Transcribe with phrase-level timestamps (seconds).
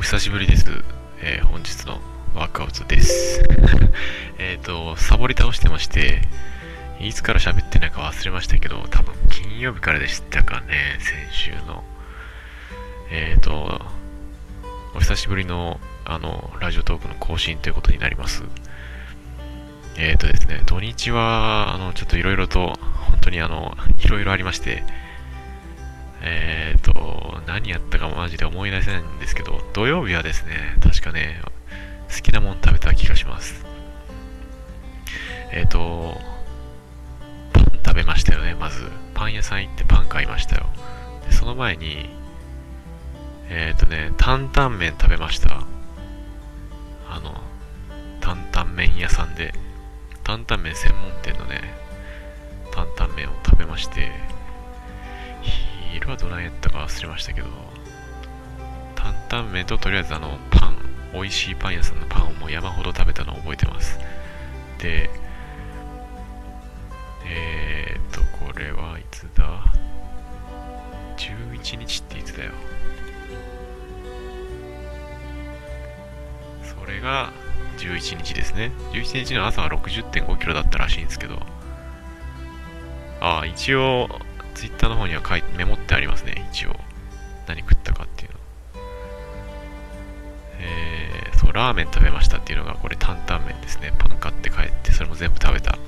[0.00, 0.64] お久しぶりです。
[1.20, 2.00] えー、本日の
[2.34, 3.44] ワークアウトです。
[4.40, 6.22] えっと、サボり倒してまして、
[7.00, 11.84] いつから喋ってないか忘れましたけど、多分金曜日からでしたかね、先週の。
[13.10, 13.92] えっ、ー、と、
[14.94, 18.44] お久しぶりの、あの、ラジオトークの更新ということになります。
[19.98, 24.82] えっ、ー、とですね、土日は、あの、ちょっといろいろと、本当にあの、いろいろありまして、
[26.22, 31.40] えっ、ー、と、何やったかマジで思い出せないんですけど、土曜日はですね、確かね、
[32.14, 33.64] 好きなもん食べた気がします。
[35.52, 36.20] えっ、ー、と、
[37.52, 38.90] パン食べましたよね、まず。
[39.14, 40.66] パン屋さん行ってパン買いましたよ。
[41.26, 42.08] で、その前に、
[43.48, 45.64] えっ、ー、とね、担々麺食べました。
[47.08, 47.40] あの、
[48.20, 49.54] 担々麺屋さんで、
[50.22, 51.60] 担々麺専門店のね、
[52.72, 54.12] 担々麺を食べまして、
[55.92, 57.48] 昼はどないやったか忘れましたけど、
[58.94, 60.76] 担々麺ととりあえずあのパン、
[61.12, 63.98] 美味しいパン屋さんのパンをもう山ほど食べたのを覚えてます。
[64.78, 65.10] で、
[67.26, 69.64] えー、っと、これはいつだ
[71.16, 72.52] ?11 日っていつだよ。
[76.62, 77.32] それが
[77.78, 78.72] 11日ですね。
[78.92, 81.38] 11日の朝は60.5キロだったらしいんですけど、
[83.20, 84.08] ああ、一応、
[84.54, 86.76] ツイッターの方には書いメモってありますね、一応。
[87.46, 88.38] 何食ったかっていうの。
[90.60, 93.92] えー、そう、ラーメン食べましたっていうのが、これ担々麺ですね。
[93.98, 95.78] パン買って帰って、それも全部食べた。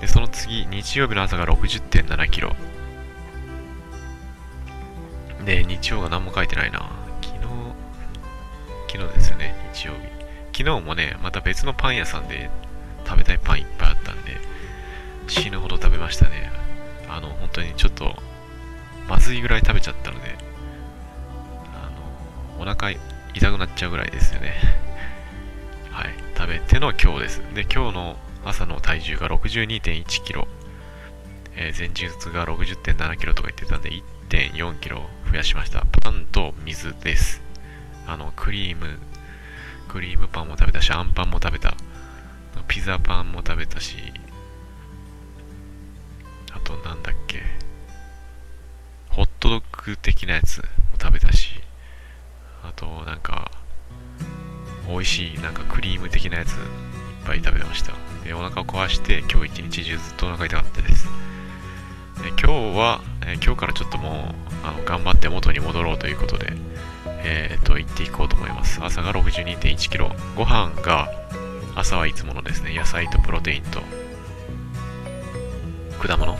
[0.00, 2.54] で、その次、日曜日の朝が60.7キロ。
[5.44, 6.90] で、日曜が何も書いてないな。
[7.22, 7.42] 昨日、
[8.88, 10.20] 昨日ですよね、日曜日。
[10.56, 12.50] 昨日もね、また別のパン屋さんで
[13.06, 14.36] 食べたいパンいっぱいあったんで、
[15.26, 16.59] 死ぬほど食べましたね。
[17.10, 18.16] あの、本当にちょっと、
[19.08, 20.36] まずいぐらい食べちゃったので、
[21.74, 21.90] あ
[22.56, 24.54] の、お腹痛くなっちゃうぐらいですよね。
[25.90, 26.14] はい。
[26.36, 27.42] 食べての今日です。
[27.54, 30.46] で、今日の朝の体重が62.1キロ。
[31.56, 35.84] えー、前日が60.7キロとか言ってたんで、1.4キロ増やしました。
[36.00, 37.42] パンと水です。
[38.06, 38.98] あの、クリーム、
[39.88, 41.74] クリームパンも食べたし、あんパンも食べた。
[42.68, 43.96] ピザパンも食べたし、
[46.54, 47.42] あとなんだっけ？
[49.10, 50.64] ホットドッグ的なやつも
[51.00, 51.60] 食べたし
[52.62, 53.50] あとなんか
[54.88, 56.56] 美味しいなんかクリーム的なやついっ
[57.26, 57.92] ぱい食べました。
[58.24, 61.06] でお腹を壊して今日一日中ずっとお腹痛かったです。
[62.22, 66.52] で今日は、え今日からちょっともうあの頑張って元に戻ろうということで
[67.06, 68.80] えっ、ー、と行っていこうと思います。
[68.82, 70.10] 朝が6 2 1キロ。
[70.36, 71.08] ご飯が
[71.76, 73.80] 朝はいつものですね野菜とプロテインと
[76.00, 76.38] 果物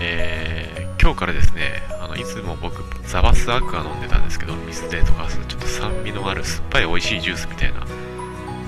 [0.00, 7.86] えー、今日からですね、あのいつも僕、ザバスアクア飲んでたんですけど、水でとかす、ちょっと酸味のある酸っぱい美味しいジュースみたいな、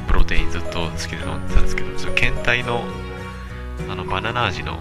[0.06, 2.84] プロテインずっと好きで飲んでたんですけど、ちょっと検体の、
[3.90, 4.78] あの、バナナ味の、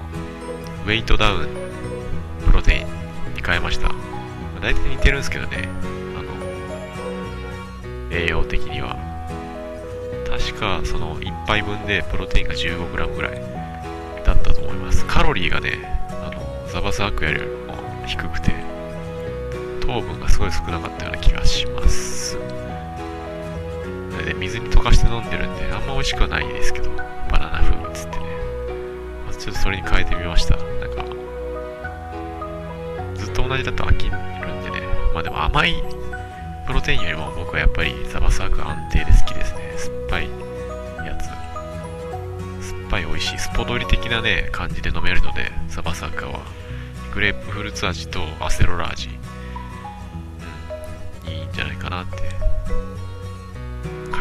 [0.86, 1.48] ウェイトダウン
[2.46, 3.90] プロテインに変えました。
[4.62, 5.68] 大体似てるんですけどね、
[6.16, 8.98] あの、栄養的には。
[10.30, 13.61] 確か、その1杯分でプロテインが 15g ぐらい
[15.04, 15.22] ったと思います。
[15.22, 17.76] カロリーがねあの、ザバスアクよりも
[18.06, 18.52] 低くて
[19.82, 22.38] 糖分がすごい少なかったような気がします。
[24.26, 26.92] で水に溶かして飲んでるんであんま美味しくはないですけど
[27.32, 28.26] バナナ風味っつってね、
[29.26, 30.58] まあ、ちょっとそれに変えてみました。
[30.58, 31.04] なんか
[33.16, 34.20] ずっと同じだと飽きるん
[34.64, 34.82] でね。
[35.14, 35.82] まあでも甘い
[36.68, 39.31] プロテインよりも僕はやっぱりザバスアク安定で好き
[43.02, 46.40] い美味しいスポドリ的なね感じで飲めるのでザバスアクは。
[47.14, 49.10] グレープフルーツ味とアセロラ味、
[51.26, 52.32] うん、いいんじゃないかなって。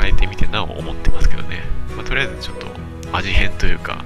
[0.00, 1.62] 変えてみてなお思ってますけどね、
[1.94, 2.66] まあ、とりあえずちょっと
[3.12, 4.02] 味変というか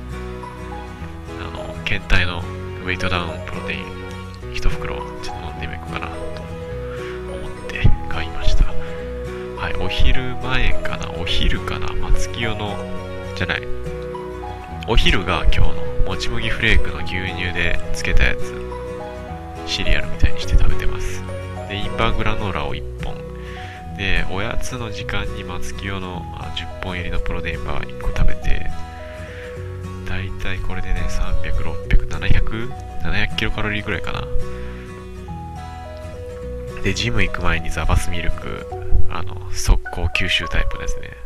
[1.41, 3.85] あの検体のウェイトダウンプロテイン
[4.55, 8.65] 1袋ちょっと飲んでみようかなと思って買いました。
[8.65, 11.11] はいお昼前かな。
[11.13, 11.87] お昼かな。
[11.95, 12.77] 松清の
[13.35, 13.63] じゃない。
[14.87, 15.75] お昼が今日の
[16.07, 18.55] もち麦フレークの牛乳でつけたやつ
[19.67, 21.23] シリアルみたいにして食べてます。
[21.71, 23.17] で、インバーグラノーラを1本。
[23.97, 26.21] で、おやつの時間に松清の
[26.55, 28.71] 10本入りのプロテインバー1個食べて、
[30.07, 32.71] だいたいこれでね、300、600、700、
[33.05, 34.27] 700キロカロリーぐらいかな。
[36.83, 38.67] で、ジム行く前にザバスミルク、
[39.09, 41.17] あの、速攻吸収タイプですね。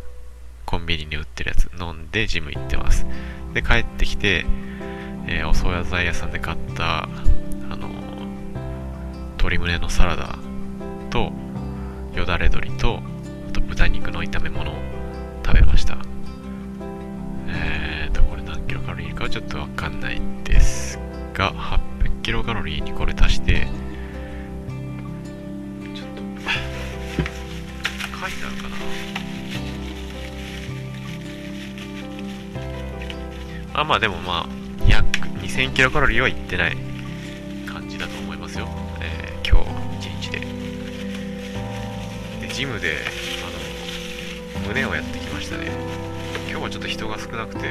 [0.69, 3.07] コンビニに売ってるやつ飲んでジム行ってます。
[3.55, 4.45] で、帰ってきて、
[5.27, 7.07] えー、お惣菜屋さんで買ったあ
[7.75, 7.89] の
[9.39, 10.39] 鶏胸のサラダ
[11.09, 11.33] と、
[12.15, 13.01] よだれ鶏と
[13.49, 14.75] あと豚肉の炒め物を
[15.43, 15.97] 食べました
[17.47, 20.99] えーとこれ何キロカロリーかちょっとわかんないです
[21.33, 23.67] が800キロカロリーにこれ足して
[25.95, 26.23] ちょっと
[28.21, 28.69] 書いてあるか
[29.23, 29.28] な？
[33.81, 34.47] あまあでもまあ
[34.85, 36.77] 100 2000キロカロリーはいってない
[37.65, 38.67] 感じだと思いますよ、
[39.01, 39.63] えー、今
[40.01, 40.41] 日一日で。
[42.49, 42.97] でジムで
[44.57, 45.71] あの胸をやってきましたね。
[46.51, 47.69] 今日はちょっと人が少なくて。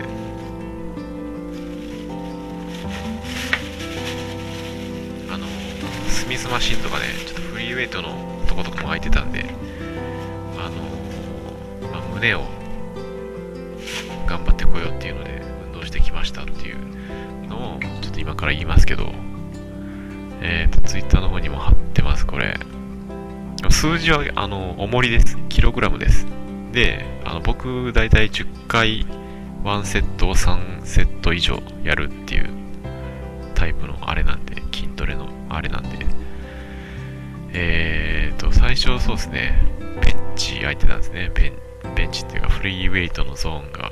[5.29, 5.45] あの
[6.07, 9.43] スミスマシンとかねちょっとフリーウェイトのとことかも空いてたんで
[10.57, 12.56] あの、まあ、胸を
[16.17, 19.13] ましたっていうのをちょっと今から言いますけど
[20.41, 22.57] えっ、ー、とツイッターの方にも貼ってますこれ。
[23.69, 25.37] 数字はあの重りです。
[25.49, 26.27] キログラムです。
[26.71, 29.05] であの僕大体10回
[29.63, 32.49] 1セットを3セット以上やるっていう
[33.55, 36.05] タイプのあれなんで筋トレのあれなんで。
[37.53, 39.55] えーと最初そうですね
[40.03, 41.31] ベンチ空いてたんですね。
[41.33, 41.53] ベン
[41.95, 43.86] ベンチっていうかフリーウェイトのゾーンが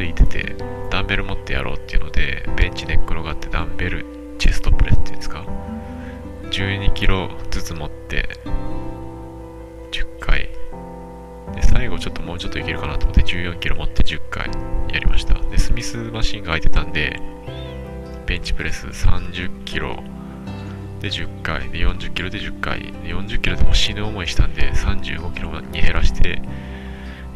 [0.00, 0.56] 空いてて
[0.90, 4.06] ダンベル持ってやろうっていうのでベンチ寝っ転がってダンベル
[4.38, 5.44] チェストプレスっていうんですか
[6.50, 8.28] ？12キロずつ持って
[9.92, 10.48] 10回。
[11.54, 14.50] で最後ちょっともうちょっといけるかなと思って14キロ持って10回
[14.92, 15.34] やりました。
[15.34, 17.20] でスミスマシンが空いてたんで
[18.26, 20.02] ベンチプレス30キロ
[21.00, 21.68] で10回。
[21.70, 22.80] で40キロで10回。
[22.80, 26.40] で40キロでも死ぬ思いしたんで35キロに減らして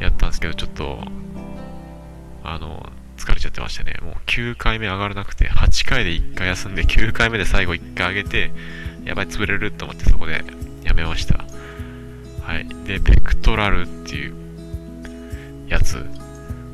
[0.01, 0.99] やったんですけどちょっと
[2.45, 2.87] あの
[3.17, 3.97] 疲れちゃってましたね。
[4.03, 8.53] もう9回目上がらなくて8回で1回休んで9回目で最後1回上げて
[9.05, 10.45] やばい潰れると思ってそこで
[10.85, 11.45] やめました。
[12.43, 12.69] はい。
[12.85, 14.35] でペクトラルっていう
[15.69, 16.05] やつ。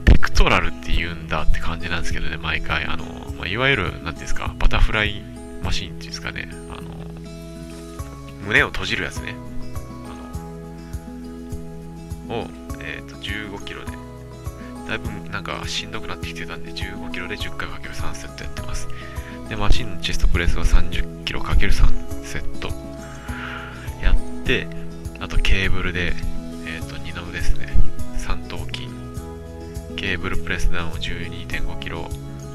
[0.05, 2.84] ペクトラルって言うんだって感じなんですけどね毎回。
[2.87, 3.05] あの、
[3.38, 5.23] まあ、いわゆる何ですかバタフライ
[5.62, 6.49] マシンっていうんですかね。
[6.70, 6.90] あの
[8.44, 9.37] 胸を閉じるやつね。
[12.28, 12.49] あのを、
[14.90, 18.88] だいぶなんかしんどくなってきてたんで15キロで10回 ×3 セットやってます。
[19.48, 22.70] でマシンのチェストプレスは30キロ ×3 セット
[24.02, 24.66] やって
[25.20, 27.69] あとケーブルで、えっ、ー、と二の腕ですね。
[28.19, 28.88] 3頭筋。
[29.94, 32.08] ケーブルプレスダウンを12.5キロ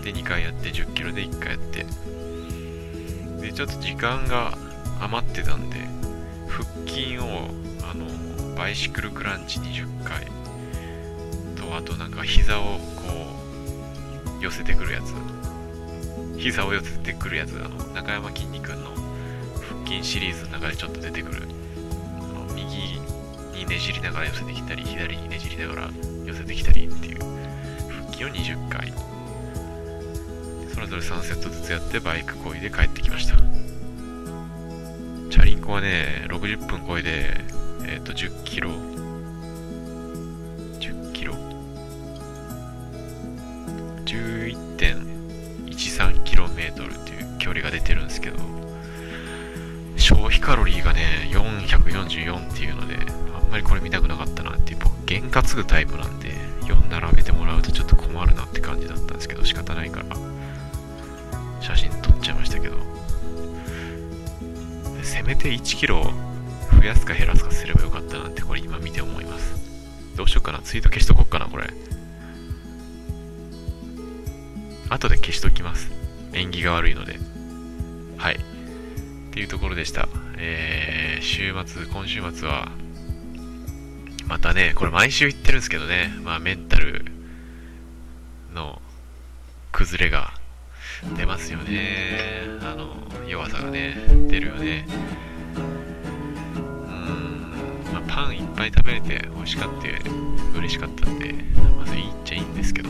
[0.04, 1.86] で2回やって10キロで1回やって。
[3.40, 4.58] でちょっと時間が
[5.00, 5.78] 余ってたんで
[6.50, 7.24] 腹筋を
[7.90, 8.06] あの
[8.58, 10.45] バイシクルクランチ20回。
[11.66, 12.80] とあとなんか膝をこ
[14.40, 15.14] う寄せてくるやつ。
[16.38, 18.92] 膝を寄せてくるやつあの中山きんに君の
[19.86, 21.44] 腹筋シリーズの中でちょっと出てくる。
[22.20, 23.00] あの右
[23.58, 25.90] にねじりながら寄せてきたり左にねじりながら
[26.26, 27.20] 寄せてきたりっていう
[27.90, 28.94] 腹筋を20回。
[30.74, 33.38] それぞれ3セットずつやってバイクこいで帰ってきました。
[35.32, 37.42] チャリンコはね60分超えで
[37.86, 38.70] えっ、ー、と10キロ
[44.26, 48.38] 11.13km っていう距離が出てるんですけど
[49.98, 52.98] 消費カロリーがね444っていうので
[53.36, 56.32] あんまりこれ見たくなかったなっていう僕験担ぐタイプなんで
[56.64, 60.16] 4並べてもらうとちょっと困るなって感じだったんですけど仕方ないから
[61.62, 62.76] 写真撮っちゃいましたけど。
[65.06, 66.12] せめて1キロ
[66.74, 69.56] 増やすか減らすかすればよかったなってこれ今見て思います。
[70.18, 70.60] どうしようかな。
[70.60, 71.70] ツイート消しとこっかなこれ。
[74.90, 75.92] 後で消しときます。
[76.34, 77.20] 縁起が悪いので。
[78.18, 78.36] はい。
[78.36, 78.40] っ
[79.32, 80.08] ていうところでした。
[80.38, 82.70] えー、週末今週末は
[84.28, 87.06] またね、これ毎週言ってるんですけどね、まあメンタル
[88.54, 88.82] の
[89.72, 90.34] 崩れが
[91.16, 92.42] 出ますよね。
[92.62, 92.96] あの、
[93.28, 93.96] 弱さがね、
[94.28, 94.88] 出るよね。
[95.58, 95.60] う
[96.90, 99.88] ん、まあパンいっぱい食べれて美味しかった
[100.58, 101.36] 嬉しかったんで、
[101.78, 102.90] まずいいっちゃいいんですけど、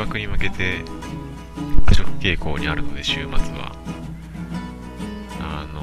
[0.00, 0.84] うん、まあ、誘惑に向けて、
[1.86, 3.74] 過食傾向にあるので、週末は
[5.40, 5.80] あの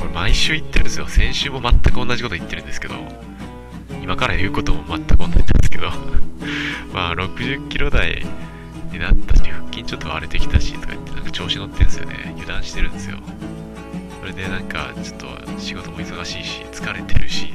[0.00, 0.12] これ。
[0.12, 1.06] 毎週言ってるんですよ。
[1.08, 2.94] 先週も全く同じこと言ってるんですけど、
[4.02, 5.90] 今から言うことも全く同じなんですけど、
[6.92, 8.26] まあ60キロ台
[8.92, 12.32] になったし、腹筋ちょっと割れてきたし、とか言ってなんか調子乗ってんですよね。
[12.36, 13.18] 油断してるんですよ。
[14.20, 15.26] それでなんかちょっと
[15.58, 17.54] 仕事も忙しいし、疲れてるし、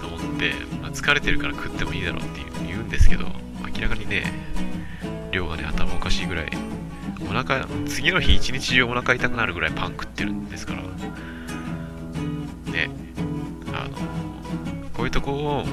[0.00, 3.26] と思って、まあ、疲れてるから食ってもいいだろうって言うんですけど、
[3.80, 4.30] 明らかにね、
[5.32, 6.50] 量がね、頭おかしいぐらい
[7.22, 10.82] お腹、次の日一日中お腹痛くなるぐらいパン食ってるんですから。
[12.70, 12.90] ね。
[13.72, 13.96] あの、
[14.92, 15.64] こういうとこを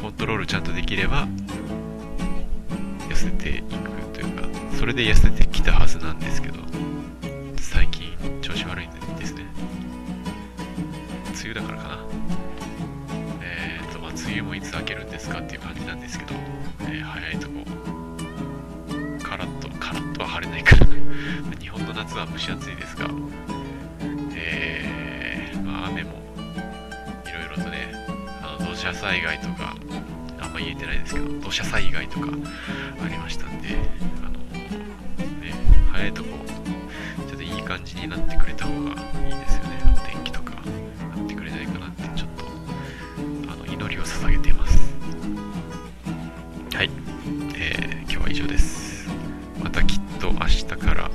[0.00, 1.28] コントロールちゃんとできれば、
[3.10, 4.48] 痩せていくというか、
[4.78, 5.44] それで痩せて
[22.32, 23.08] 蒸し暑いですが、
[24.34, 26.10] えー、まあ、雨も
[27.26, 27.92] いろいろとね、
[28.42, 29.76] あの土砂災害とか、
[30.40, 32.28] あんま言えてないですけど、土砂災害とか
[33.04, 33.68] ありましたんで、
[34.24, 34.38] あの、
[35.40, 35.52] ね、
[35.92, 36.30] 早いとこ、
[37.28, 39.94] ちょっといい感じになってくれた方がいいですよね。
[39.94, 42.44] お天気とか、なってくれないかなって、ちょっと、
[43.52, 44.61] あの、祈りを捧げています。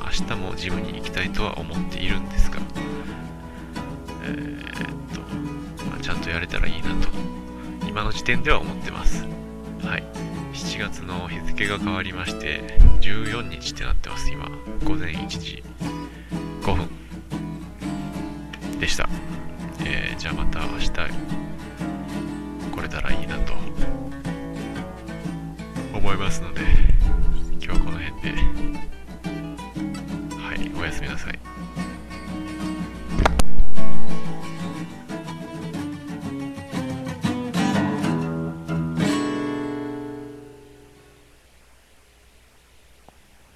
[0.08, 2.60] 明日もジムに行きたいとは思っているんですが、
[4.24, 4.66] えー、っ
[5.14, 5.20] と、
[5.86, 7.10] まあ、ちゃんとやれたらいいなと、
[7.86, 9.26] 今の時点では思ってます。
[9.84, 10.04] はい。
[10.54, 14.50] 7月の日付が変わりまして、14日ってなってます、今。
[14.86, 15.62] 午前1時
[16.62, 16.88] 5分
[18.80, 19.10] でした。
[19.82, 23.54] えー、じゃあまた明日来れたらいいなと
[25.94, 26.62] 思いますので、